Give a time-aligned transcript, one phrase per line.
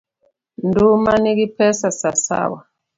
[0.67, 2.59] Nduma nigi pesa sawasawa.